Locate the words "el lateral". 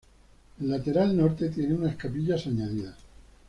0.59-1.15